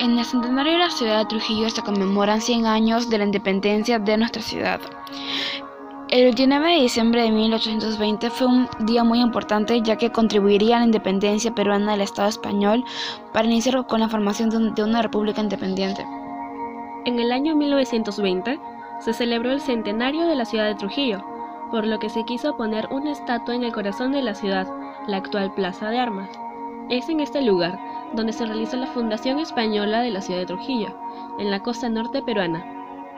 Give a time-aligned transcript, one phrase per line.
[0.00, 3.98] En el centenario de la ciudad de Trujillo se conmemoran 100 años de la independencia
[3.98, 4.80] de nuestra ciudad.
[6.08, 10.78] El 29 de diciembre de 1820 fue un día muy importante ya que contribuiría a
[10.78, 12.82] la independencia peruana del Estado español
[13.34, 16.06] para iniciar con la formación de una república independiente.
[17.04, 18.58] En el año 1920
[19.00, 21.22] se celebró el centenario de la ciudad de Trujillo,
[21.70, 24.66] por lo que se quiso poner una estatua en el corazón de la ciudad,
[25.06, 26.30] la actual Plaza de Armas.
[26.88, 27.78] Es en este lugar
[28.14, 30.96] donde se realizó la fundación española de la ciudad de Trujillo,
[31.38, 32.64] en la costa norte peruana.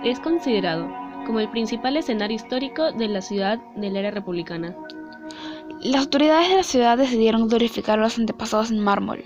[0.05, 0.89] Es considerado
[1.27, 4.77] como el principal escenario histórico de la ciudad de la era republicana.
[5.83, 9.25] Las autoridades de la ciudad decidieron glorificar a los antepasados en mármol.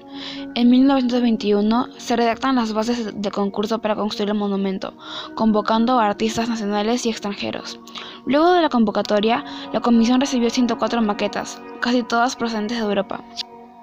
[0.54, 4.94] En 1921 se redactan las bases de concurso para construir el monumento,
[5.34, 7.78] convocando a artistas nacionales y extranjeros.
[8.24, 9.44] Luego de la convocatoria,
[9.74, 13.22] la comisión recibió 104 maquetas, casi todas procedentes de Europa.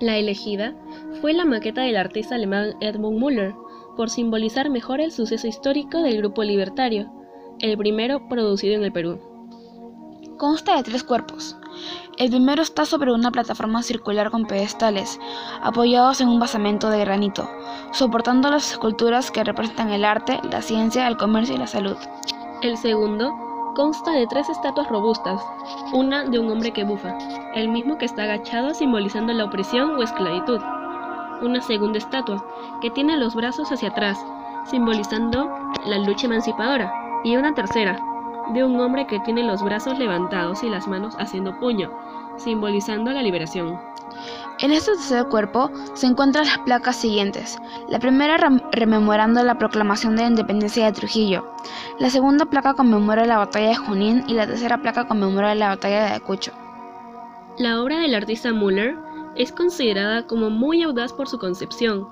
[0.04, 0.76] La elegida
[1.22, 3.56] fue la maqueta del artista alemán Edmund Müller,
[3.96, 7.10] por simbolizar mejor el suceso histórico del grupo libertario,
[7.60, 9.22] el primero producido en el Perú.
[10.38, 11.56] Consta de tres cuerpos.
[12.18, 15.22] El primero está sobre una plataforma circular con pedestales,
[15.62, 17.50] apoyados en un basamento de granito,
[17.94, 21.96] soportando las esculturas que representan el arte, la ciencia, el comercio y la salud.
[22.62, 23.43] El segundo
[23.74, 25.42] consta de tres estatuas robustas,
[25.94, 27.18] una de un hombre que bufa,
[27.56, 30.62] el mismo que está agachado simbolizando la opresión o esclavitud.
[31.42, 32.46] Una segunda estatua,
[32.82, 34.24] que tiene los brazos hacia atrás,
[34.66, 35.50] simbolizando
[35.86, 36.94] la lucha emancipadora.
[37.24, 38.00] Y una tercera,
[38.54, 41.90] de un hombre que tiene los brazos levantados y las manos haciendo puño,
[42.38, 43.80] simbolizando la liberación.
[44.64, 47.58] En este tercer cuerpo se encuentran las placas siguientes.
[47.90, 48.38] La primera
[48.72, 51.46] rememorando la proclamación de la independencia de Trujillo.
[52.00, 56.00] La segunda placa conmemora la batalla de Junín y la tercera placa conmemora la batalla
[56.00, 56.54] de Ayacucho.
[57.58, 58.96] La obra del artista Müller
[59.36, 62.08] es considerada como muy audaz por su concepción.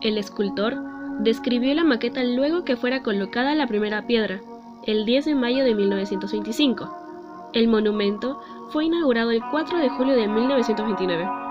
[0.00, 0.82] El escultor
[1.20, 4.40] describió la maqueta luego que fuera colocada la primera piedra,
[4.88, 7.50] el 10 de mayo de 1925.
[7.52, 11.41] El monumento fue inaugurado el 4 de julio de 1929.